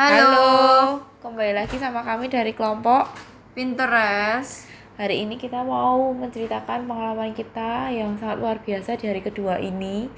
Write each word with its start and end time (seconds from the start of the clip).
Halo. 0.00 0.96
kembali 1.20 1.52
lagi 1.52 1.76
sama 1.76 2.00
kami 2.00 2.32
dari 2.32 2.56
kelompok. 2.56 3.12
Pinterest. 3.52 4.64
Hari 4.96 5.28
ini 5.28 5.36
kita 5.36 5.60
mau 5.60 6.16
menceritakan 6.16 6.88
pengalaman 6.88 7.36
kita 7.36 7.92
yang 7.92 8.16
sangat 8.16 8.40
luar 8.40 8.56
biasa 8.64 8.96
di 8.96 9.12
hari 9.12 9.20
kedua 9.20 9.60
ini. 9.60 10.08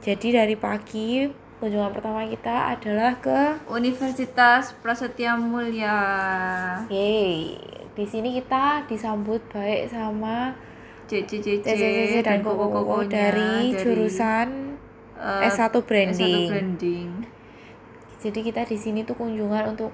Jadi 0.00 0.32
dari 0.32 0.56
pagi 0.56 1.28
kunjungan 1.60 1.92
pertama 1.92 2.24
kita 2.24 2.72
adalah 2.72 3.20
ke 3.20 3.60
Universitas 3.68 4.72
Prasetya 4.80 5.36
Mulia. 5.36 6.00
Yeay. 6.88 7.60
Di 7.92 8.08
sini 8.08 8.40
kita 8.40 8.88
disambut 8.88 9.44
baik 9.52 9.92
sama 9.92 10.56
JJJJ 11.12 11.60
CCCC 11.60 12.14
dan 12.24 12.40
Koko-Koko 12.40 13.04
dari 13.04 13.76
jurusan 13.76 14.80
eh, 15.20 15.48
S1 15.52 15.68
S1 15.68 15.84
Branding. 15.84 17.41
Branding. 18.22 18.30
Jadi 18.32 18.40
kita 18.44 18.62
di 18.64 18.76
sini 18.76 19.00
tuh 19.02 19.14
kunjungan 19.14 19.64
untuk 19.68 19.90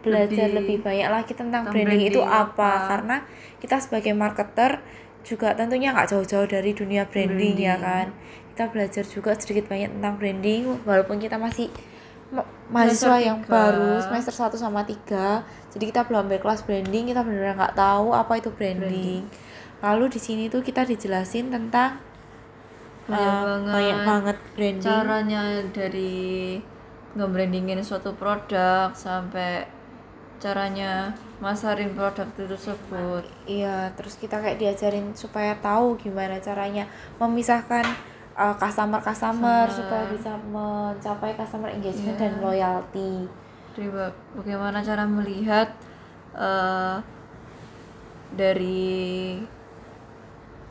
belajar 0.00 0.46
Lebih- 0.46 0.54
lebih, 0.54 0.76
banyak 0.82 1.08
lagi 1.08 1.32
tentang 1.32 1.64
tentang 1.64 1.72
branding, 1.74 2.06
itu 2.06 2.20
branding 2.20 2.44
apa. 2.44 2.68
apa. 2.68 2.86
karena 2.86 3.16
kita 3.58 3.76
sebagai 3.78 4.12
marketer 4.12 4.70
juga 5.24 5.56
tentunya 5.56 5.88
nggak 5.90 6.04
jauh-jauh 6.06 6.44
dari 6.44 6.70
dunia 6.70 7.02
branding, 7.04 7.56
ya 7.58 7.74
Branding. 7.74 7.80
kan 7.80 8.06
kita 8.52 8.64
belajar 8.68 9.04
juga 9.04 9.32
sedikit 9.34 9.66
banyak 9.66 9.88
tentang 9.90 10.14
branding 10.14 10.84
walaupun 10.84 11.16
kita 11.16 11.34
masih 11.34 11.72
ma- 12.28 12.44
mahasiswa 12.68 13.16
yang 13.18 13.40
baru 13.42 13.98
semester 13.98 14.30
1 14.30 14.54
sama 14.54 14.84
3 14.84 15.42
jadi 15.72 15.84
kita 15.88 16.04
belum 16.04 16.28
ambil 16.28 16.38
kelas 16.38 16.60
branding 16.62 17.08
kita 17.08 17.24
benar-benar 17.24 17.56
nggak 17.58 17.74
tahu 17.74 18.12
apa 18.12 18.32
itu 18.36 18.52
branding, 18.52 19.24
lalu 19.80 20.04
di 20.06 20.20
sini 20.20 20.46
tuh 20.46 20.60
kita 20.60 20.84
dijelasin 20.84 21.48
tentang 21.48 22.04
Banyak 23.04 23.32
eh, 23.32 23.42
banget. 23.42 23.72
banyak 23.72 23.98
banget 24.02 24.36
branding 24.52 24.84
Caranya 24.84 25.42
dari 25.72 26.14
nge-brandingin 27.14 27.78
suatu 27.80 28.10
produk 28.14 28.90
sampai 28.92 29.66
caranya 30.42 31.14
masarin 31.38 31.94
produk 31.94 32.26
itu 32.34 32.44
tersebut. 32.44 33.22
Iya, 33.46 33.94
terus 33.96 34.18
kita 34.18 34.42
kayak 34.42 34.60
diajarin 34.60 35.14
supaya 35.14 35.56
tahu 35.56 35.96
gimana 35.96 36.36
caranya 36.42 36.84
memisahkan 37.16 37.86
uh, 38.34 38.52
customer-customer 38.58 39.70
Sama- 39.70 39.72
supaya 39.72 40.04
bisa 40.10 40.32
mencapai 40.50 41.32
customer 41.38 41.70
engagement 41.70 42.18
Iya. 42.18 42.22
dan 42.28 42.32
loyalty. 42.42 43.14
Jadi 43.74 43.88
ba- 43.90 44.14
bagaimana 44.36 44.78
cara 44.82 45.02
melihat 45.06 45.70
eh, 46.34 46.98
dari 48.34 49.38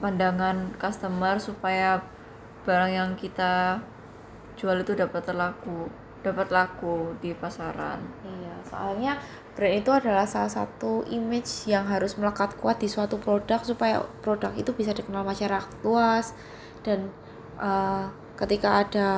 pandangan 0.04 0.76
customer 0.76 1.40
supaya 1.40 2.04
barang 2.68 2.92
yang 2.92 3.12
kita 3.16 3.80
jual 4.60 4.76
itu 4.84 4.92
dapat 4.96 5.24
terlaku 5.24 5.88
dapat 6.24 6.48
laku 6.50 7.14
di 7.20 7.36
pasaran. 7.36 8.00
Iya, 8.24 8.56
soalnya 8.64 9.20
brand 9.54 9.76
itu 9.76 9.92
adalah 9.92 10.24
salah 10.24 10.50
satu 10.50 11.04
image 11.12 11.68
yang 11.68 11.86
harus 11.86 12.16
melekat 12.16 12.56
kuat 12.58 12.80
di 12.80 12.88
suatu 12.88 13.20
produk 13.20 13.60
supaya 13.62 14.02
produk 14.24 14.56
itu 14.56 14.72
bisa 14.72 14.96
dikenal 14.96 15.28
masyarakat 15.28 15.84
luas. 15.84 16.32
Dan 16.82 17.12
uh, 17.60 18.08
ketika 18.40 18.88
ada 18.88 19.10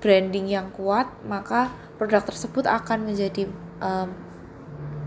branding 0.00 0.46
yang 0.46 0.70
kuat 0.70 1.10
maka 1.26 1.72
produk 1.98 2.22
tersebut 2.22 2.64
akan 2.68 3.08
menjadi 3.08 3.48
um, 3.82 4.08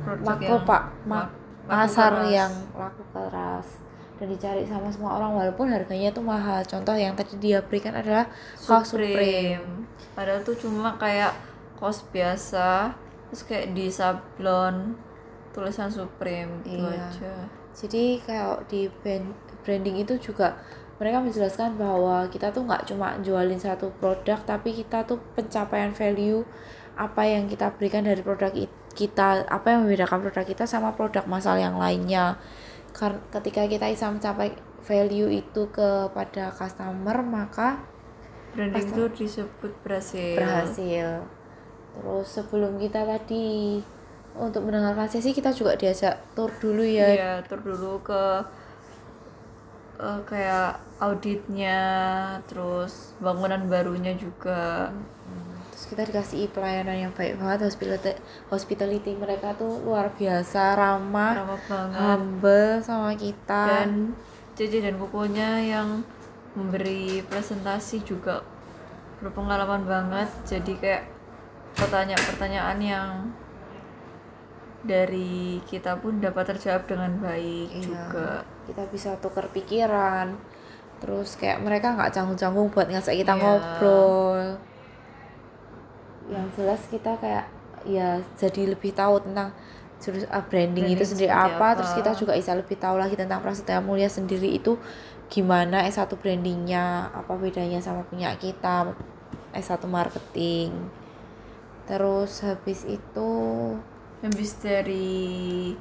Produk 0.04 0.26
makro 0.26 0.58
pak 0.66 0.84
ma- 1.06 1.32
pasar 1.70 2.26
yang 2.34 2.50
laku 2.74 3.04
keras 3.14 3.89
dan 4.20 4.28
dicari 4.28 4.64
sama 4.64 4.88
semua 4.88 5.16
orang 5.16 5.32
walaupun 5.34 5.68
harganya 5.68 6.12
tuh 6.12 6.22
mahal 6.22 6.60
contoh 6.62 6.92
yang 6.94 7.16
tadi 7.16 7.40
dia 7.40 7.60
berikan 7.60 7.96
adalah 7.96 8.28
kaos 8.60 8.92
Supreme 8.92 9.88
Padahal 10.12 10.44
tuh 10.44 10.54
cuma 10.54 10.94
kayak 10.94 11.32
kaos 11.76 12.04
biasa 12.06 12.92
terus 13.26 13.44
kayak 13.44 13.72
di 13.72 13.88
sablon 13.88 15.00
tulisan 15.50 15.88
Supreme 15.88 16.60
gitu 16.62 16.84
Iya. 16.84 17.08
aja. 17.08 17.34
jadi 17.72 18.04
kayak 18.20 18.48
di 18.68 18.92
brand- 18.94 19.34
branding 19.62 19.98
itu 19.98 20.20
juga 20.22 20.60
mereka 20.98 21.24
menjelaskan 21.24 21.74
bahwa 21.74 22.28
kita 22.28 22.52
tuh 22.52 22.68
nggak 22.68 22.84
cuma 22.86 23.16
jualin 23.20 23.56
satu 23.56 23.88
produk 23.96 24.36
tapi 24.42 24.76
kita 24.76 25.06
tuh 25.06 25.16
pencapaian 25.34 25.90
value 25.90 26.44
apa 26.94 27.24
yang 27.24 27.48
kita 27.48 27.72
berikan 27.72 28.04
dari 28.04 28.20
produk 28.20 28.52
it- 28.52 28.76
kita 28.92 29.48
apa 29.48 29.68
yang 29.70 29.88
membedakan 29.88 30.20
produk 30.20 30.44
kita 30.44 30.68
sama 30.68 30.92
produk 30.92 31.24
masal 31.24 31.56
yang 31.56 31.80
lainnya 31.80 32.36
ketika 33.32 33.64
kita 33.64 33.86
bisa 33.88 34.12
mencapai 34.12 34.52
value 34.84 35.32
itu 35.32 35.62
kepada 35.72 36.52
customer 36.52 37.24
maka 37.24 37.80
Branding 38.50 38.82
itu 38.82 39.04
disebut 39.14 39.72
berhasil. 39.86 40.36
berhasil. 40.36 41.08
Terus 41.94 42.28
sebelum 42.28 42.82
kita 42.82 43.06
tadi 43.06 43.78
untuk 44.34 44.66
mendengarkan 44.66 45.06
sesi 45.06 45.36
kita 45.36 45.54
juga 45.54 45.78
diajak 45.78 46.18
tour 46.34 46.50
dulu 46.58 46.82
ya. 46.82 47.08
Iya, 47.14 47.34
tur 47.46 47.62
dulu 47.62 48.02
ke 48.02 48.24
eh, 50.02 50.20
kayak 50.26 50.82
auditnya, 50.98 51.80
terus 52.50 53.14
bangunan 53.22 53.70
barunya 53.70 54.16
juga. 54.18 54.90
Terus 55.80 55.96
kita 55.96 56.04
dikasih 56.04 56.52
pelayanan 56.52 57.08
yang 57.08 57.14
baik 57.16 57.40
banget 57.40 57.64
hospitality, 57.64 58.12
hospitality 58.52 59.16
mereka 59.16 59.56
tuh 59.56 59.80
luar 59.80 60.12
biasa 60.12 60.76
ramah, 60.76 61.40
Ramah 61.40 61.60
banget. 61.72 61.96
humble 61.96 62.74
sama 62.84 63.16
kita. 63.16 63.64
Dan 63.64 64.12
JJ 64.60 64.84
dan 64.84 65.00
Kokonya 65.00 65.56
yang 65.64 66.04
memberi 66.52 67.24
presentasi 67.24 68.04
juga 68.04 68.44
berpengalaman 69.24 69.88
banget. 69.88 70.28
Jadi 70.44 70.76
kayak 70.76 71.08
pertanyaan-pertanyaan 71.80 72.80
yang 72.84 73.32
dari 74.84 75.64
kita 75.64 75.96
pun 75.96 76.20
dapat 76.20 76.44
terjawab 76.44 76.92
dengan 76.92 77.24
baik 77.24 77.72
Iya. 77.72 77.84
juga. 77.84 78.30
kita 78.68 78.84
bisa 78.92 79.16
tukar 79.16 79.48
pikiran. 79.48 80.36
Terus 81.00 81.40
kayak 81.40 81.64
mereka 81.64 81.96
nggak 81.96 82.12
canggung-canggung 82.12 82.68
buat 82.68 82.92
ngajak 82.92 83.16
kita 83.16 83.32
Iya. 83.32 83.40
ngobrol. 83.40 84.60
Yang 86.30 86.48
jelas 86.58 86.82
kita 86.88 87.12
kayak 87.18 87.46
ya 87.88 88.22
jadi 88.38 88.76
lebih 88.76 88.92
tahu 88.94 89.24
tentang 89.24 89.56
jurus 90.00 90.24
uh, 90.32 90.40
branding, 90.48 90.88
Branding 90.88 90.96
itu 90.96 91.04
sendiri 91.04 91.32
apa, 91.32 91.76
apa. 91.76 91.84
terus 91.84 91.92
kita 91.96 92.16
juga 92.16 92.32
bisa 92.40 92.56
lebih 92.56 92.80
tahu 92.80 92.96
lagi 92.96 93.20
tentang 93.20 93.44
Prasetya 93.44 93.84
Mulia 93.84 94.08
sendiri 94.08 94.48
itu 94.56 94.80
gimana 95.28 95.84
S1 95.86 96.10
brandingnya, 96.16 97.12
apa 97.12 97.36
bedanya 97.36 97.84
sama 97.84 98.08
punya 98.08 98.32
kita 98.40 98.96
S1 99.52 99.84
marketing. 99.86 100.72
Terus 101.86 102.46
habis 102.46 102.86
itu 102.88 103.30
Habis 104.20 104.60
dari 104.60 105.72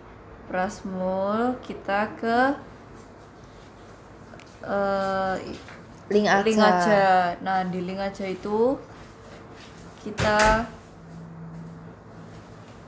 Prasmul 0.47 1.59
kita 1.59 2.06
ke 2.15 2.38
eh, 4.62 5.34
link 6.06 6.26
aja. 6.30 6.47
link 6.47 6.62
aja. 6.62 7.06
Nah, 7.42 7.66
di 7.66 7.82
link 7.82 7.98
aja 7.98 8.25
itu 8.30 8.78
kita 10.03 10.64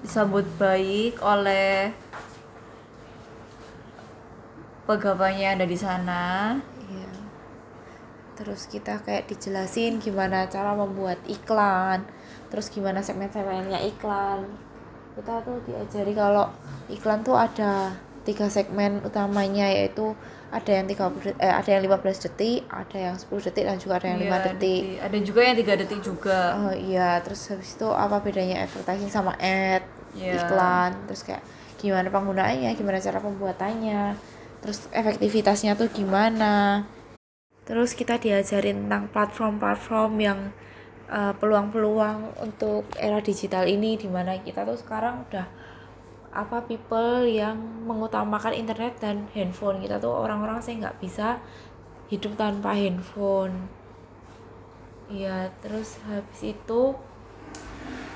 disambut 0.01 0.47
baik 0.57 1.21
oleh 1.21 1.93
pegawainya 4.89 5.55
ada 5.55 5.67
di 5.69 5.79
sana. 5.79 6.57
Iya. 6.89 7.13
Terus 8.35 8.67
kita 8.67 8.99
kayak 9.05 9.31
dijelasin 9.31 10.03
gimana 10.03 10.49
cara 10.51 10.75
membuat 10.75 11.21
iklan, 11.29 12.03
terus 12.49 12.73
gimana 12.73 13.05
segmen-segmennya 13.05 13.79
iklan. 13.87 14.49
Kita 15.15 15.45
tuh 15.45 15.61
diajari 15.69 16.17
kalau 16.17 16.49
iklan 16.89 17.23
tuh 17.23 17.37
ada 17.37 17.95
tiga 18.25 18.51
segmen 18.51 19.01
utamanya 19.05 19.69
yaitu 19.69 20.17
ada 20.51 20.71
yang 20.75 20.87
30 20.91 21.39
eh, 21.39 21.55
ada 21.55 21.69
yang 21.71 21.83
15 21.87 22.27
detik, 22.27 22.67
ada 22.67 22.99
yang 22.99 23.15
10 23.15 23.47
detik 23.47 23.65
dan 23.71 23.79
juga 23.79 24.03
ada 24.03 24.07
yang 24.11 24.19
5 24.19 24.27
Iya, 24.27 24.39
detik. 24.51 24.83
Ada 24.99 25.17
juga 25.23 25.41
yang 25.47 25.57
tiga 25.57 25.75
detik 25.79 26.01
juga. 26.03 26.39
Oh 26.59 26.75
iya, 26.75 27.23
terus 27.23 27.41
habis 27.49 27.79
itu 27.79 27.87
apa 27.87 28.19
bedanya 28.19 28.67
advertising 28.67 29.11
sama 29.11 29.39
ad, 29.39 29.87
Iya. 30.19 30.43
iklan, 30.43 31.07
terus 31.07 31.23
kayak 31.23 31.43
gimana 31.79 32.11
penggunaannya, 32.11 32.71
gimana 32.75 32.99
cara 32.99 33.23
pembuatannya, 33.23 34.19
terus 34.59 34.91
efektivitasnya 34.91 35.79
tuh 35.79 35.87
gimana. 35.95 36.83
Terus 37.63 37.95
kita 37.95 38.19
diajarin 38.19 38.91
tentang 38.91 39.07
platform-platform 39.15 40.13
yang 40.19 40.51
eh, 41.07 41.35
peluang-peluang 41.39 42.43
untuk 42.43 42.91
era 42.99 43.23
digital 43.23 43.71
ini 43.71 43.95
di 43.95 44.11
mana 44.11 44.35
kita 44.43 44.67
tuh 44.67 44.75
sekarang 44.79 45.31
udah 45.31 45.47
apa 46.31 46.63
people 46.63 47.27
yang 47.27 47.59
mengutamakan 47.87 48.55
internet 48.55 49.03
dan 49.03 49.27
handphone 49.35 49.83
kita 49.83 49.99
tuh 49.99 50.15
orang-orang 50.15 50.63
saya 50.63 50.87
nggak 50.87 50.99
bisa 51.03 51.43
hidup 52.11 52.39
tanpa 52.39 52.75
handphone. 52.75 53.71
Iya, 55.11 55.51
terus 55.59 55.99
habis 56.07 56.55
itu 56.55 56.95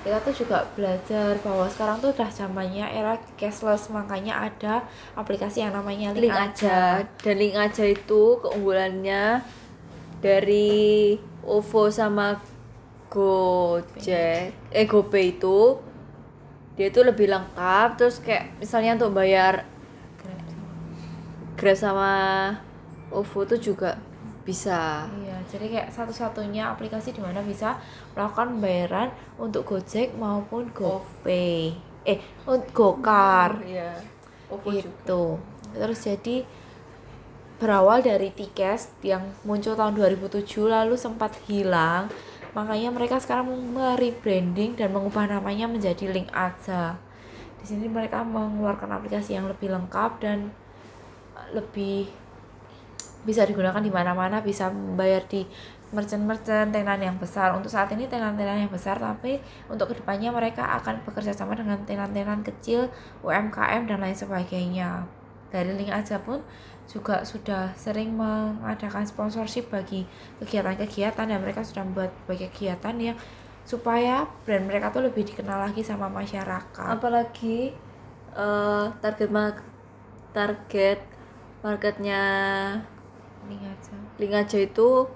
kita 0.05 0.21
tuh 0.21 0.35
juga 0.37 0.69
belajar 0.77 1.41
bahwa 1.41 1.65
sekarang 1.67 1.97
tuh 1.99 2.13
udah 2.13 2.29
zamannya 2.29 2.87
era 2.93 3.17
cashless 3.41 3.89
makanya 3.89 4.47
ada 4.47 4.85
aplikasi 5.17 5.65
yang 5.65 5.73
namanya 5.73 6.13
link, 6.13 6.29
link 6.29 6.37
aja. 6.37 7.03
aja. 7.03 7.09
Dan 7.25 7.35
link 7.41 7.57
aja 7.57 7.85
itu 7.89 8.39
keunggulannya 8.45 9.43
dari 10.21 11.17
OVO 11.41 11.89
sama 11.89 12.37
Gojek. 13.09 14.53
Eh 14.71 14.85
GoPay 14.85 15.41
itu 15.41 15.81
dia 16.75 16.91
itu 16.91 17.01
lebih 17.07 17.31
lengkap 17.31 17.89
terus 17.99 18.19
kayak 18.19 18.59
misalnya 18.59 18.99
untuk 18.99 19.15
bayar 19.15 19.67
Grab 21.55 21.79
sama 21.79 22.13
OVO 23.15 23.47
itu 23.47 23.73
juga 23.73 23.95
bisa 24.45 25.09
Iya, 25.23 25.39
jadi 25.49 25.67
kayak 25.71 25.89
satu-satunya 25.95 26.69
aplikasi 26.69 27.17
di 27.17 27.23
mana 27.23 27.41
bisa 27.41 27.81
melakukan 28.13 28.59
pembayaran 28.59 29.09
untuk 29.41 29.65
Gojek 29.65 30.13
maupun 30.19 30.69
GoPay. 30.75 31.73
Eh, 32.05 32.21
untuk 32.45 32.69
Gokar. 33.01 33.65
Iya. 33.65 33.97
OVO 34.53 34.69
juga. 34.77 34.85
Itu. 34.85 35.25
Terus 35.73 35.99
jadi 36.05 36.37
berawal 37.57 38.05
dari 38.05 38.29
tiket 38.29 38.93
yang 39.01 39.25
muncul 39.49 39.73
tahun 39.73 39.97
2007 39.97 40.69
lalu 40.69 41.01
sempat 41.01 41.33
hilang. 41.49 42.13
Makanya 42.55 42.95
mereka 42.95 43.19
sekarang 43.19 43.51
merebranding 43.51 44.79
dan 44.79 44.95
mengubah 44.95 45.27
namanya 45.27 45.67
menjadi 45.67 46.07
Link 46.07 46.31
Aja. 46.31 46.95
Di 47.59 47.65
sini 47.67 47.91
mereka 47.91 48.23
mengeluarkan 48.23 48.95
aplikasi 48.95 49.35
yang 49.35 49.51
lebih 49.51 49.75
lengkap 49.75 50.23
dan 50.23 50.55
lebih 51.51 52.07
bisa 53.27 53.43
digunakan 53.43 53.81
di 53.83 53.91
mana-mana, 53.91 54.39
bisa 54.39 54.71
membayar 54.71 55.25
di 55.27 55.43
merchant-merchant 55.91 56.71
tenan 56.71 57.01
yang 57.01 57.17
besar. 57.19 57.57
Untuk 57.57 57.73
saat 57.73 57.91
ini 57.91 58.07
tenan-tenan 58.07 58.69
yang 58.69 58.73
besar, 58.73 59.03
tapi 59.03 59.43
untuk 59.67 59.91
ke 59.91 59.99
depannya 59.99 60.31
mereka 60.31 60.79
akan 60.79 61.03
bekerja 61.03 61.35
sama 61.35 61.59
dengan 61.59 61.83
tenan-tenan 61.83 62.47
kecil, 62.47 62.93
UMKM 63.27 63.89
dan 63.89 63.99
lain 63.99 64.15
sebagainya. 64.15 65.09
Dari 65.55 65.71
link 65.71 65.95
aja 65.95 66.19
pun 66.19 66.43
juga 66.91 67.23
sudah 67.23 67.71
sering 67.79 68.13
mengadakan 68.19 69.07
sponsorship 69.07 69.71
bagi 69.71 70.03
kegiatan-kegiatan 70.43 71.31
dan 71.31 71.39
mereka 71.39 71.63
sudah 71.63 71.87
membuat 71.87 72.11
banyak 72.27 72.51
kegiatan 72.51 72.95
yang 72.99 73.17
supaya 73.65 74.29
brand 74.45 74.67
mereka 74.69 74.93
tuh 74.93 75.07
lebih 75.07 75.25
dikenal 75.25 75.71
lagi 75.71 75.81
sama 75.81 76.11
masyarakat. 76.13 77.01
apalagi 77.01 77.73
eh, 78.37 78.87
target 79.01 79.31
mar- 79.33 79.65
target 80.37 81.01
marketnya 81.65 82.23
Link 83.49 83.65
aja. 83.65 83.97
Link 84.21 84.35
aja 84.37 84.59
itu 84.61 85.09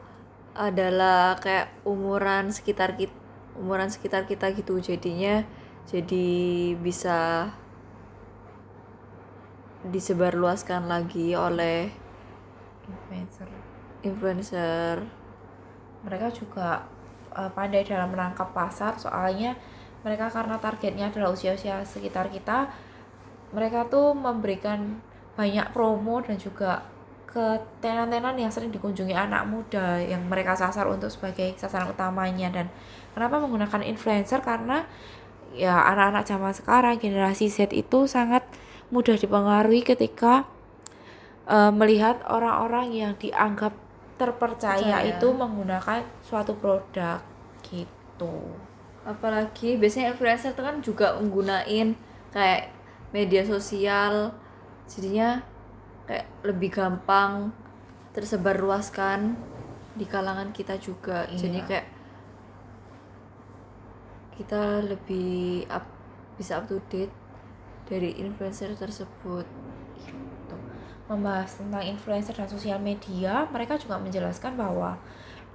adalah 0.57 1.37
kayak 1.37 1.69
umuran 1.85 2.49
sekitar 2.49 2.97
kita 2.97 3.13
umuran 3.59 3.91
sekitar 3.91 4.25
kita 4.25 4.55
gitu 4.55 4.79
jadinya 4.79 5.43
jadi 5.85 6.29
bisa 6.79 7.51
disebarluaskan 9.87 10.91
lagi 10.91 11.39
oleh 11.39 11.93
Influencer. 12.89 13.49
influencer. 14.01 14.95
Mereka 16.03 16.33
juga 16.33 16.89
uh, 17.37 17.51
pandai 17.53 17.85
dalam 17.85 18.11
menangkap 18.11 18.51
pasar. 18.57 18.97
Soalnya 18.97 19.55
mereka 20.03 20.33
karena 20.33 20.57
targetnya 20.57 21.13
adalah 21.13 21.35
usia-usia 21.35 21.85
sekitar 21.85 22.33
kita 22.33 22.71
mereka 23.53 23.89
tuh 23.89 24.13
memberikan 24.13 25.01
banyak 25.37 25.73
promo 25.73 26.21
dan 26.21 26.37
juga 26.37 26.85
ke 27.29 27.61
tenan-tenan 27.85 28.35
yang 28.41 28.49
sering 28.49 28.73
dikunjungi 28.73 29.13
anak 29.13 29.45
muda 29.45 30.01
yang 30.01 30.25
mereka 30.25 30.57
sasar 30.57 30.89
untuk 30.89 31.13
sebagai 31.13 31.55
sasaran 31.61 31.93
utamanya. 31.93 32.49
Dan 32.49 32.67
kenapa 33.13 33.37
menggunakan 33.37 33.85
influencer? 33.85 34.41
Karena 34.41 34.83
ya 35.53 35.77
anak-anak 35.93 36.25
zaman 36.25 36.53
sekarang 36.57 36.97
generasi 36.97 37.53
Z 37.53 37.73
itu 37.77 38.09
sangat 38.09 38.45
mudah 38.89 39.17
dipengaruhi 39.17 39.85
ketika 39.85 40.49
uh, 41.45 41.69
melihat 41.73 42.21
orang-orang 42.25 42.93
yang 42.93 43.13
dianggap 43.21 43.77
terpercaya 44.17 44.99
Percaya. 44.99 45.15
itu 45.15 45.29
menggunakan 45.31 46.03
suatu 46.25 46.57
produk 46.59 47.21
gitu. 47.63 48.35
apalagi 49.07 49.79
biasanya 49.79 50.13
influencer 50.13 50.53
itu 50.53 50.61
kan 50.61 50.77
juga 50.83 51.17
menggunakan 51.17 51.95
kayak 52.29 52.69
media 53.15 53.41
sosial 53.41 54.35
jadinya 54.85 55.41
kayak 56.05 56.27
lebih 56.45 56.69
gampang 56.73 57.53
tersebar 58.13 58.59
luaskan 58.59 59.33
di 59.97 60.05
kalangan 60.05 60.51
kita 60.53 60.77
juga 60.77 61.25
jadi 61.31 61.61
Iya. 61.63 61.67
kayak 61.69 61.87
kita 64.37 64.63
lebih 64.87 65.67
up, 65.67 65.85
bisa 66.39 66.63
up 66.63 66.67
to 66.71 66.79
date 66.87 67.11
dari 67.89 68.15
influencer 68.21 68.77
tersebut. 68.77 69.49
Gitu. 70.05 70.57
Membahas 71.09 71.57
tentang 71.57 71.83
influencer 71.83 72.37
dan 72.37 72.47
sosial 72.47 72.79
media, 72.79 73.49
mereka 73.49 73.81
juga 73.81 73.97
menjelaskan 73.97 74.55
bahwa 74.55 75.01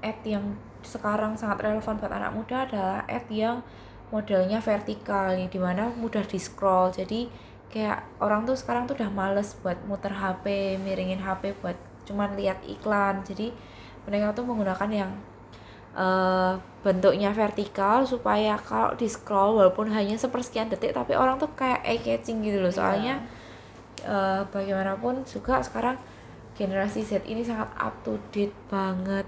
ad 0.04 0.20
yang 0.26 0.58
sekarang 0.84 1.40
sangat 1.40 1.64
relevan 1.64 1.96
buat 1.96 2.12
anak 2.12 2.36
muda 2.36 2.68
adalah 2.68 3.00
ad 3.08 3.30
yang 3.32 3.64
modelnya 4.12 4.60
vertikal 4.60 5.32
di 5.32 5.60
mana 5.62 5.90
mudah 5.96 6.22
di 6.28 6.36
scroll 6.36 6.92
jadi 6.92 7.32
kayak 7.74 8.22
orang 8.22 8.46
tuh 8.46 8.54
sekarang 8.54 8.86
tuh 8.86 8.94
udah 8.94 9.10
males 9.10 9.58
buat 9.66 9.82
muter 9.90 10.14
HP 10.14 10.78
miringin 10.78 11.18
HP 11.18 11.58
buat 11.58 11.74
cuman 12.06 12.38
lihat 12.38 12.62
iklan. 12.70 13.26
Jadi 13.26 13.50
mereka 14.06 14.38
tuh 14.38 14.46
menggunakan 14.46 14.90
yang 14.94 15.12
eh, 15.94 16.54
bentuknya 16.84 17.31
vertikal 17.31 18.04
supaya 18.04 18.60
kalau 18.60 18.92
di 18.98 19.07
scroll 19.07 19.56
walaupun 19.56 19.88
hanya 19.94 20.19
sepersekian 20.19 20.68
detik 20.68 20.92
tapi 20.92 21.16
orang 21.16 21.40
tuh 21.40 21.50
kayak 21.56 21.81
eye 21.86 22.01
catching 22.01 22.44
gitu 22.44 22.60
loh. 22.60 22.74
Soalnya 22.74 23.24
eh, 24.04 24.42
bagaimanapun 24.50 25.24
juga 25.24 25.63
sekarang 25.63 25.95
generasi 26.54 27.01
Z 27.01 27.25
ini 27.25 27.42
sangat 27.42 27.69
up 27.78 27.94
to 28.06 28.18
date 28.30 28.54
banget. 28.69 29.25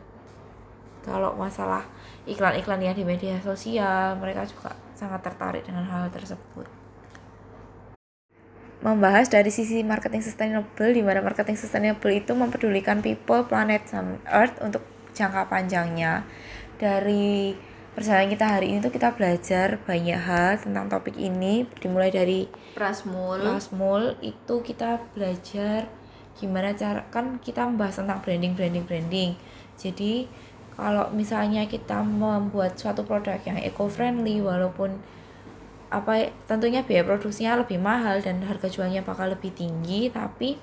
Kalau 1.06 1.38
masalah 1.38 1.86
iklan-iklan 2.26 2.82
yang 2.82 2.98
di 2.98 3.06
media 3.06 3.38
sosial 3.42 4.18
mereka 4.18 4.42
juga 4.46 4.74
sangat 4.98 5.22
tertarik 5.22 5.62
dengan 5.62 5.86
hal 5.86 6.10
tersebut. 6.10 6.66
Membahas 8.86 9.26
dari 9.30 9.50
sisi 9.50 9.82
marketing 9.82 10.22
sustainable 10.22 10.94
di 10.94 11.02
mana 11.02 11.22
marketing 11.26 11.58
sustainable 11.58 12.14
itu 12.14 12.38
mempedulikan 12.38 13.02
people, 13.02 13.42
planet, 13.46 13.82
dan 13.90 14.22
earth 14.30 14.62
untuk 14.62 14.86
jangka 15.18 15.50
panjangnya. 15.50 16.22
Dari 16.76 17.56
perjalanan 17.96 18.32
kita 18.36 18.46
hari 18.60 18.76
ini 18.76 18.84
tuh 18.84 18.92
kita 18.92 19.16
belajar 19.16 19.80
banyak 19.88 20.20
hal 20.20 20.60
tentang 20.60 20.92
topik 20.92 21.16
ini. 21.16 21.64
Dimulai 21.80 22.12
dari 22.12 22.48
Prasmul. 22.76 23.40
Lasmul 23.40 24.20
itu 24.20 24.60
kita 24.60 25.00
belajar 25.16 25.88
gimana 26.36 26.76
cara 26.76 27.08
kan 27.08 27.40
kita 27.40 27.64
membahas 27.64 28.04
tentang 28.04 28.20
branding 28.20 28.60
branding 28.60 28.84
branding. 28.84 29.40
Jadi 29.80 30.28
kalau 30.76 31.08
misalnya 31.16 31.64
kita 31.64 32.04
membuat 32.04 32.76
suatu 32.76 33.08
produk 33.08 33.40
yang 33.48 33.56
eco 33.64 33.88
friendly 33.88 34.44
walaupun 34.44 35.00
apa 35.88 36.28
tentunya 36.44 36.84
biaya 36.84 37.08
produksinya 37.08 37.64
lebih 37.64 37.80
mahal 37.80 38.20
dan 38.20 38.44
harga 38.44 38.68
jualnya 38.68 39.00
bakal 39.00 39.32
lebih 39.32 39.56
tinggi 39.56 40.12
tapi 40.12 40.60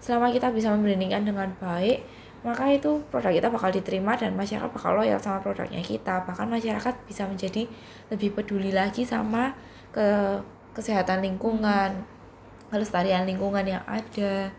selama 0.00 0.32
kita 0.32 0.48
bisa 0.48 0.72
membrandingkan 0.72 1.28
dengan 1.28 1.52
baik 1.60 2.00
maka 2.46 2.70
itu 2.70 3.02
produk 3.10 3.34
kita 3.34 3.50
bakal 3.50 3.74
diterima 3.74 4.14
dan 4.14 4.38
masyarakat 4.38 4.70
bakal 4.70 4.94
loyal 4.94 5.18
sama 5.18 5.42
produknya 5.42 5.82
kita. 5.82 6.22
Bahkan 6.22 6.46
masyarakat 6.46 6.94
bisa 7.10 7.26
menjadi 7.26 7.66
lebih 8.06 8.38
peduli 8.38 8.70
lagi 8.70 9.02
sama 9.02 9.50
ke 9.90 10.38
kesehatan 10.70 11.26
lingkungan 11.26 12.06
kelestarian 12.70 13.26
lingkungan 13.26 13.66
yang 13.66 13.82
ada. 13.82 14.54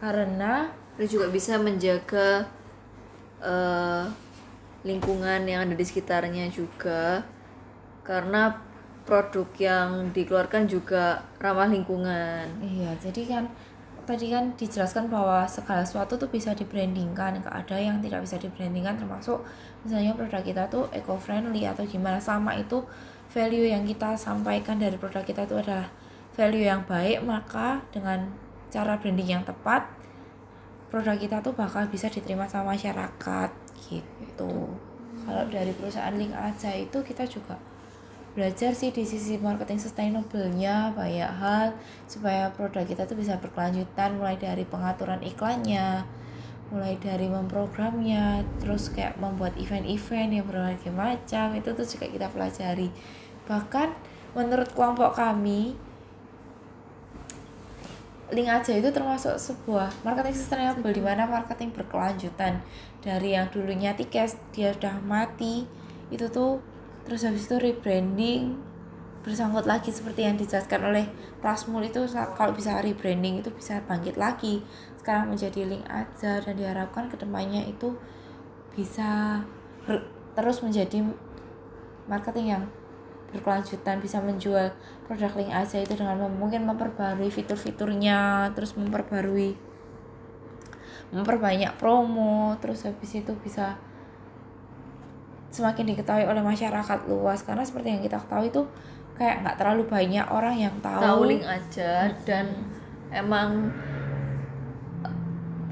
Karena 0.00 0.72
dan 0.96 1.04
juga 1.04 1.28
bisa 1.28 1.60
menjaga 1.60 2.48
eh, 3.44 4.04
lingkungan 4.88 5.44
yang 5.44 5.68
ada 5.68 5.76
di 5.76 5.84
sekitarnya 5.84 6.48
juga. 6.48 7.28
Karena 8.08 8.56
produk 9.04 9.48
yang 9.60 10.16
dikeluarkan 10.16 10.64
juga 10.64 11.28
ramah 11.40 11.68
lingkungan. 11.68 12.44
Iya, 12.60 12.96
jadi 13.04 13.22
kan 13.24 13.44
tadi 14.08 14.32
kan 14.32 14.56
dijelaskan 14.56 15.12
bahwa 15.12 15.44
segala 15.44 15.84
sesuatu 15.84 16.16
tuh 16.16 16.32
bisa 16.32 16.56
dibrandingkan, 16.56 17.44
nggak 17.44 17.52
ada 17.52 17.76
yang 17.76 18.00
tidak 18.00 18.24
bisa 18.24 18.40
dibrandingkan 18.40 18.96
termasuk 18.96 19.44
misalnya 19.84 20.16
produk 20.16 20.40
kita 20.40 20.64
tuh 20.72 20.88
eco 20.96 21.20
friendly 21.20 21.68
atau 21.68 21.84
gimana 21.84 22.16
sama 22.16 22.56
itu 22.56 22.80
value 23.28 23.68
yang 23.68 23.84
kita 23.84 24.16
sampaikan 24.16 24.80
dari 24.80 24.96
produk 24.96 25.20
kita 25.20 25.44
itu 25.44 25.60
adalah 25.60 25.92
value 26.32 26.64
yang 26.64 26.88
baik, 26.88 27.20
maka 27.20 27.84
dengan 27.92 28.32
cara 28.72 28.96
branding 28.96 29.28
yang 29.28 29.44
tepat 29.44 29.84
produk 30.88 31.20
kita 31.20 31.44
tuh 31.44 31.52
bakal 31.52 31.84
bisa 31.92 32.08
diterima 32.08 32.48
sama 32.48 32.72
masyarakat 32.72 33.50
gitu. 33.92 34.72
Kalau 35.28 35.44
dari 35.52 35.76
perusahaan 35.76 36.16
Link 36.16 36.32
aja 36.32 36.72
itu 36.72 37.04
kita 37.04 37.28
juga 37.28 37.60
belajar 38.38 38.70
sih 38.70 38.94
di 38.94 39.02
sisi 39.02 39.34
marketing 39.42 39.82
sustainable-nya 39.82 40.94
banyak 40.94 41.32
hal 41.42 41.74
supaya 42.06 42.54
produk 42.54 42.86
kita 42.86 43.02
tuh 43.02 43.18
bisa 43.18 43.34
berkelanjutan 43.42 44.14
mulai 44.14 44.38
dari 44.38 44.62
pengaturan 44.62 45.18
iklannya 45.26 46.06
mulai 46.70 46.94
dari 47.02 47.26
memprogramnya 47.26 48.46
terus 48.62 48.94
kayak 48.94 49.18
membuat 49.18 49.58
event-event 49.58 50.30
yang 50.30 50.46
berbagai 50.46 50.92
macam 50.94 51.56
itu 51.56 51.72
tuh 51.72 51.86
juga 51.88 52.06
kita 52.06 52.28
pelajari. 52.28 52.92
Bahkan 53.48 53.88
menurut 54.36 54.68
kelompok 54.76 55.16
kami 55.16 55.74
link 58.28 58.48
aja 58.52 58.76
itu 58.76 58.92
termasuk 58.92 59.40
sebuah 59.40 59.88
marketing 60.04 60.36
sustainable 60.36 60.92
di 60.92 61.00
mana 61.00 61.24
marketing 61.24 61.72
berkelanjutan. 61.72 62.60
Dari 63.00 63.32
yang 63.32 63.48
dulunya 63.48 63.96
tiket 63.96 64.36
dia 64.52 64.76
udah 64.76 65.00
mati 65.00 65.64
itu 66.12 66.28
tuh 66.28 66.60
terus 67.08 67.24
habis 67.24 67.48
itu 67.48 67.56
rebranding 67.56 68.60
bersangkut 69.24 69.64
lagi 69.64 69.90
seperti 69.90 70.24
yang 70.28 70.36
dijelaskan 70.38 70.88
oleh 70.88 71.04
Plasmul 71.40 71.84
itu 71.84 72.04
kalau 72.36 72.52
bisa 72.54 72.78
rebranding 72.80 73.40
itu 73.42 73.50
bisa 73.52 73.82
bangkit 73.84 74.16
lagi. 74.16 74.62
Sekarang 75.00 75.32
menjadi 75.32 75.64
link 75.64 75.84
aja 75.88 76.38
dan 76.40 76.54
diharapkan 76.54 77.08
ke 77.08 77.16
depannya 77.16 77.64
itu 77.66 77.96
bisa 78.76 79.42
terus 80.38 80.62
menjadi 80.62 81.02
marketing 82.06 82.46
yang 82.56 82.64
berkelanjutan 83.28 84.00
bisa 84.00 84.22
menjual 84.24 84.72
produk 85.04 85.32
link 85.36 85.52
aja 85.52 85.82
itu 85.82 85.92
dengan 85.92 86.16
mungkin 86.32 86.64
memperbarui 86.64 87.28
fitur-fiturnya 87.28 88.48
terus 88.56 88.72
memperbarui 88.72 89.52
memperbanyak 91.12 91.76
promo 91.76 92.56
terus 92.60 92.88
habis 92.88 93.12
itu 93.12 93.32
bisa 93.44 93.76
semakin 95.48 95.94
diketahui 95.94 96.24
oleh 96.28 96.42
masyarakat 96.44 96.98
luas. 97.08 97.42
Karena 97.42 97.64
seperti 97.64 97.88
yang 97.94 98.02
kita 98.04 98.20
ketahui 98.20 98.52
itu 98.52 98.62
kayak 99.18 99.42
nggak 99.42 99.56
terlalu 99.58 99.82
banyak 99.90 100.26
orang 100.30 100.56
yang 100.56 100.74
tahu. 100.78 101.02
Tahu 101.02 101.22
link 101.26 101.44
aja 101.44 102.06
dan 102.22 102.46
emang 103.10 103.72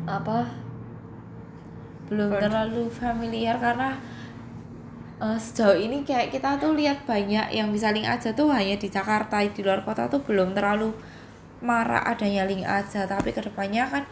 apa 0.06 0.47
belum 2.06 2.38
terlalu 2.38 2.87
familiar 2.87 3.59
karena 3.59 3.99
uh, 5.18 5.35
sejauh 5.35 5.75
ini 5.75 6.06
kayak 6.06 6.30
kita 6.30 6.54
tuh 6.59 6.78
lihat 6.78 7.02
banyak 7.02 7.50
yang 7.50 7.75
bisa 7.75 7.90
link 7.90 8.06
aja 8.06 8.30
tuh 8.30 8.50
hanya 8.54 8.78
di 8.78 8.87
Jakarta 8.87 9.42
di 9.42 9.61
luar 9.62 9.83
kota 9.83 10.06
tuh 10.06 10.23
belum 10.23 10.54
terlalu 10.54 10.95
marah 11.62 12.06
adanya 12.06 12.47
link 12.47 12.62
aja. 12.62 13.06
Tapi 13.06 13.35
ke 13.35 13.42
depannya 13.42 13.87
kan 13.90 14.02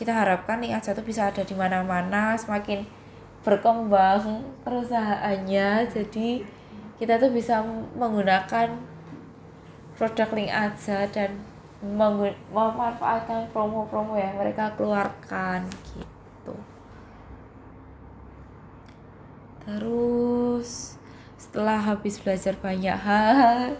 kita 0.00 0.12
harapkan 0.12 0.60
link 0.60 0.72
aja 0.72 0.96
tuh 0.96 1.04
bisa 1.04 1.28
ada 1.28 1.44
di 1.44 1.52
mana-mana 1.52 2.36
semakin 2.36 3.01
berkembang 3.42 4.46
perusahaannya 4.62 5.90
jadi 5.90 6.28
kita 7.02 7.18
tuh 7.18 7.34
bisa 7.34 7.58
menggunakan 7.98 8.78
produk 9.98 10.28
link 10.34 10.50
aja 10.54 11.06
dan 11.10 11.42
memanfaatkan 11.82 13.50
promo-promo 13.50 14.14
yang 14.14 14.38
mereka 14.38 14.70
keluarkan 14.78 15.66
gitu. 15.98 16.54
Terus 19.66 20.94
setelah 21.34 21.82
habis 21.82 22.22
belajar 22.22 22.54
banyak 22.54 22.94
hal 22.94 23.74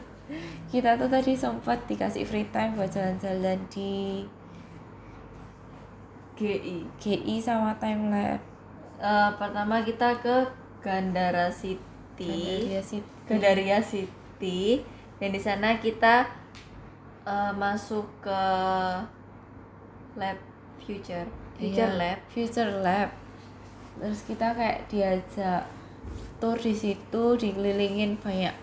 kita 0.75 0.99
tuh 0.99 1.07
tadi 1.07 1.39
sempat 1.39 1.87
dikasih 1.87 2.27
free 2.27 2.49
time 2.51 2.75
buat 2.75 2.91
jalan-jalan 2.91 3.61
di 3.71 4.27
GI 6.35 6.91
GI 6.99 7.37
sama 7.39 7.79
time 7.79 8.11
lab 8.11 8.52
uh, 9.03 9.31
pertama 9.35 9.83
kita 9.83 10.17
ke 10.23 10.47
Gandara 10.81 11.51
City. 11.51 11.83
Gandaria 12.71 12.83
City. 12.83 13.11
Gandaria 13.27 13.79
City. 13.83 14.63
Dan 15.19 15.31
di 15.35 15.41
sana 15.43 15.79
kita 15.83 16.31
uh, 17.27 17.53
masuk 17.55 18.07
ke 18.23 18.43
lab 20.19 20.39
future. 20.83 21.27
Future 21.59 21.91
iya, 21.95 21.99
lab. 21.99 22.19
future 22.31 22.73
lab. 22.83 23.11
Terus 23.99 24.21
kita 24.27 24.55
kayak 24.57 24.89
diajak 24.89 25.69
tour 26.43 26.59
di 26.59 26.75
situ 26.75 27.39
dikelilingin 27.39 28.19
banyak 28.19 28.55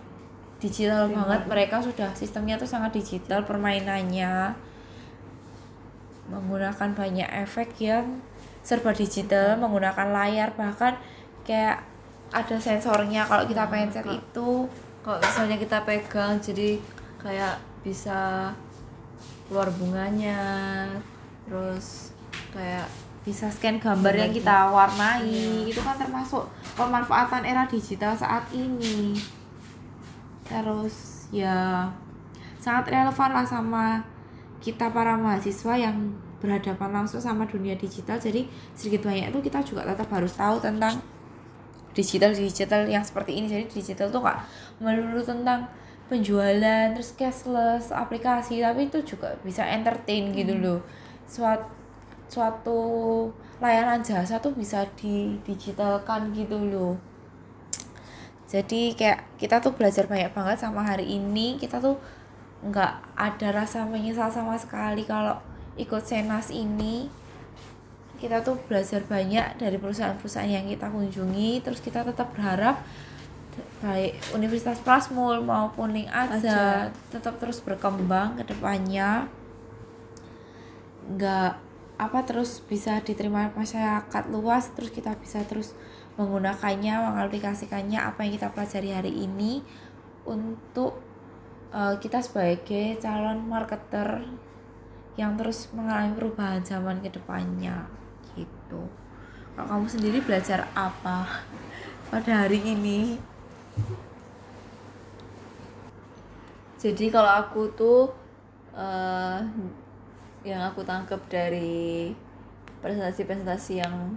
digital 0.59 1.07
Terima 1.07 1.23
banget. 1.23 1.41
Mereka 1.47 1.75
sudah 1.79 2.11
sistemnya 2.11 2.59
tuh 2.59 2.67
sangat 2.67 2.91
digital 2.99 3.47
permainannya. 3.47 4.51
Menggunakan 6.27 6.89
banyak 6.93 7.29
efek 7.47 7.79
yang 7.79 8.19
serba 8.69 8.93
digital 8.93 9.57
menggunakan 9.57 10.13
layar 10.13 10.53
bahkan 10.53 10.93
kayak 11.41 11.81
ada 12.29 12.55
sensornya. 12.61 13.25
Kalau 13.25 13.49
kita 13.49 13.65
hmm, 13.65 13.73
pencet 13.73 14.05
itu 14.05 14.49
kalau 15.01 15.17
misalnya 15.17 15.57
kita 15.57 15.81
pegang 15.81 16.37
jadi 16.37 16.77
kayak 17.17 17.57
bisa 17.81 18.53
keluar 19.49 19.73
bunganya 19.73 20.37
terus 21.49 22.13
kayak 22.53 22.85
bisa 23.25 23.49
scan 23.49 23.81
gambar 23.81 24.13
yang 24.13 24.29
kita 24.29 24.69
warnai. 24.69 25.25
Iya. 25.65 25.73
itu 25.73 25.81
kan 25.81 25.97
termasuk 25.97 26.45
pemanfaatan 26.77 27.49
era 27.49 27.65
digital 27.65 28.13
saat 28.13 28.45
ini. 28.53 29.17
Terus 30.45 31.25
ya 31.33 31.89
sangat 32.61 32.93
relevan 32.93 33.33
lah 33.33 33.45
sama 33.49 34.05
kita 34.61 34.93
para 34.93 35.17
mahasiswa 35.17 35.73
yang 35.73 35.97
berhadapan 36.39 37.03
langsung 37.03 37.19
sama 37.19 37.45
dunia 37.45 37.75
digital. 37.75 38.19
Jadi 38.19 38.47
sedikit 38.75 39.07
banyak 39.07 39.31
itu 39.31 39.39
kita 39.43 39.59
juga 39.63 39.87
tetap 39.87 40.07
harus 40.11 40.33
tahu 40.35 40.59
tentang 40.59 40.99
digital 41.93 42.31
digital 42.31 42.87
yang 42.87 43.03
seperti 43.03 43.39
ini. 43.39 43.47
Jadi 43.47 43.65
digital 43.69 44.07
tuh 44.09 44.23
gak 44.23 44.39
melulu 44.79 45.21
tentang 45.23 45.67
penjualan 46.09 46.89
terus 46.97 47.13
cashless 47.13 47.93
aplikasi 47.93 48.65
tapi 48.65 48.89
itu 48.89 48.97
juga 49.05 49.37
bisa 49.45 49.61
entertain 49.61 50.33
gitu 50.33 50.57
hmm. 50.57 50.63
loh. 50.63 50.79
Suatu 51.29 51.69
suatu 52.29 52.79
layanan 53.57 54.05
jasa 54.05 54.37
tuh 54.37 54.53
bisa 54.53 54.85
didigitalkan 54.95 56.31
gitu 56.31 56.57
loh. 56.57 56.93
Jadi 58.49 58.97
kayak 58.97 59.37
kita 59.37 59.61
tuh 59.61 59.77
belajar 59.77 60.09
banyak 60.09 60.33
banget 60.33 60.57
sama 60.57 60.81
hari 60.81 61.05
ini. 61.05 61.61
Kita 61.61 61.77
tuh 61.77 62.01
nggak 62.65 62.93
ada 63.15 63.47
rasa 63.53 63.85
menyesal 63.85 64.33
sama 64.33 64.57
sekali 64.57 65.05
kalau 65.05 65.37
ikut 65.75 66.03
senas 66.05 66.49
ini. 66.49 67.11
Kita 68.19 68.43
tuh 68.43 68.59
belajar 68.67 69.05
banyak 69.07 69.61
dari 69.61 69.77
perusahaan-perusahaan 69.79 70.49
yang 70.49 70.67
kita 70.67 70.91
kunjungi. 70.91 71.63
Terus 71.63 71.79
kita 71.79 72.03
tetap 72.03 72.35
berharap 72.35 72.83
baik 73.79 74.19
Universitas 74.35 74.79
Prasmul 74.83 75.43
maupun 75.43 75.91
Link 75.95 76.11
Aja, 76.11 76.91
tetap 77.11 77.39
terus 77.39 77.63
berkembang 77.63 78.39
ke 78.39 78.43
depannya. 78.47 79.27
Nggak 81.09 81.69
apa 81.99 82.19
terus 82.23 82.63
bisa 82.63 83.03
diterima 83.03 83.51
masyarakat 83.51 84.23
luas 84.31 84.71
terus 84.71 84.87
kita 84.87 85.19
bisa 85.19 85.43
terus 85.43 85.75
menggunakannya 86.15 86.95
mengaplikasikannya 86.95 87.99
apa 87.99 88.23
yang 88.23 88.39
kita 88.39 88.47
pelajari 88.55 88.95
hari 88.95 89.11
ini 89.27 89.59
untuk 90.23 90.95
uh, 91.75 91.99
kita 91.99 92.23
sebagai 92.23 92.95
calon 93.03 93.43
marketer 93.51 94.23
yang 95.19 95.35
terus 95.35 95.67
mengalami 95.75 96.15
perubahan 96.15 96.63
zaman 96.63 97.03
ke 97.03 97.11
depannya 97.11 97.91
gitu. 98.39 98.87
Kalau 99.51 99.67
kamu 99.67 99.87
sendiri 99.91 100.23
belajar 100.23 100.71
apa 100.71 101.43
pada 102.07 102.47
hari 102.47 102.63
ini? 102.63 103.19
Jadi 106.79 107.11
kalau 107.11 107.27
aku 107.27 107.67
tuh 107.75 108.07
uh, 108.71 109.43
yang 110.47 110.63
aku 110.71 110.87
tangkap 110.87 111.19
dari 111.27 112.15
presentasi-presentasi 112.79 113.83
yang 113.83 114.15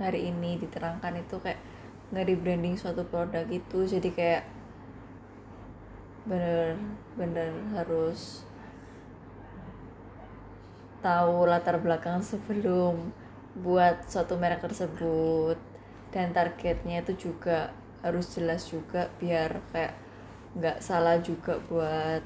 hari 0.00 0.32
ini 0.32 0.56
diterangkan 0.56 1.20
itu 1.20 1.36
kayak 1.36 1.60
nggak 2.08 2.24
di 2.24 2.34
branding 2.40 2.80
suatu 2.80 3.04
produk 3.04 3.44
itu 3.52 3.84
jadi 3.84 4.08
kayak 4.08 4.44
bener-bener 6.24 7.52
harus 7.76 8.47
tahu 11.00 11.46
latar 11.46 11.78
belakang 11.78 12.22
sebelum 12.22 13.14
buat 13.58 14.06
suatu 14.06 14.38
merek 14.38 14.62
tersebut. 14.62 15.58
Dan 16.08 16.32
targetnya 16.32 17.04
itu 17.04 17.30
juga 17.30 17.70
harus 18.00 18.30
jelas 18.32 18.64
juga 18.70 19.12
biar 19.18 19.60
kayak 19.74 19.94
nggak 20.56 20.78
salah 20.80 21.20
juga 21.20 21.60
buat 21.68 22.22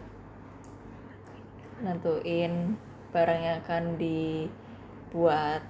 nentuin 1.82 2.78
barang 3.10 3.40
yang 3.42 3.56
akan 3.66 3.84
dibuat. 3.98 5.62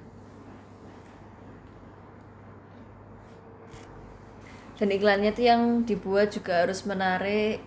Dan 4.76 4.88
iklannya 4.90 5.30
tuh 5.30 5.46
yang 5.46 5.62
dibuat 5.86 6.34
juga 6.34 6.66
harus 6.66 6.82
menarik 6.82 7.62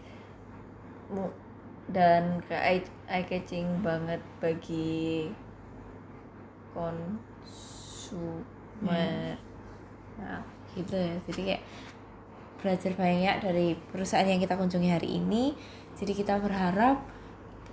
dan 1.96 2.44
kayak 2.44 2.84
eye 3.08 3.24
catching 3.24 3.80
banget 3.80 4.20
bagi 4.44 5.32
konsumer 6.76 8.20
nah 10.20 10.44
gitu. 10.76 11.00
Ya 11.00 11.16
jadi 11.24 11.42
kayak 11.56 11.64
belajar 12.60 12.92
banyak 13.00 13.36
dari 13.40 13.80
perusahaan 13.96 14.28
yang 14.28 14.44
kita 14.44 14.60
kunjungi 14.60 14.92
hari 14.92 15.24
ini. 15.24 15.56
Jadi 15.96 16.12
kita 16.12 16.36
berharap 16.44 17.00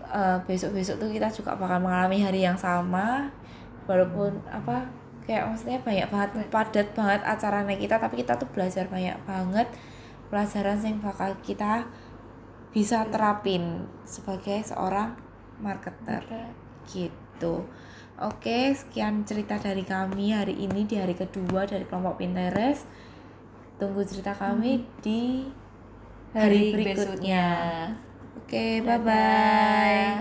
uh, 0.06 0.38
besok-besok 0.46 1.02
tuh 1.02 1.10
kita 1.10 1.26
juga 1.34 1.58
bakal 1.58 1.82
mengalami 1.82 2.22
hari 2.22 2.46
yang 2.46 2.54
sama. 2.54 3.26
Walaupun 3.90 4.38
apa 4.46 4.86
kayak 5.26 5.50
maksudnya 5.50 5.78
banyak 5.82 6.06
banget 6.06 6.30
padat 6.50 6.88
banget 6.94 7.20
acaranya 7.26 7.74
kita 7.78 7.98
tapi 7.98 8.22
kita 8.22 8.38
tuh 8.38 8.46
belajar 8.50 8.86
banyak 8.90 9.14
banget 9.26 9.70
pelajaran 10.30 10.78
yang 10.82 10.98
bakal 10.98 11.30
kita 11.46 11.86
bisa 12.72 13.04
terapin 13.08 13.86
sebagai 14.08 14.64
seorang 14.64 15.14
marketer. 15.60 16.24
Gitu. 16.88 17.64
Oke 18.18 18.72
sekian 18.74 19.24
cerita 19.28 19.56
dari 19.60 19.84
kami 19.86 20.32
hari 20.32 20.56
ini 20.56 20.84
di 20.88 20.96
hari 20.98 21.14
kedua 21.14 21.68
dari 21.68 21.84
kelompok 21.86 22.18
Pinterest. 22.18 22.88
Tunggu 23.78 24.02
cerita 24.04 24.32
kami 24.32 24.84
di 25.04 25.46
hari 26.32 26.72
hari 26.72 26.72
berikutnya. 26.72 26.96
berikutnya 26.96 27.44
oke 28.40 28.64
bye 28.88 29.00
bye 29.04 30.12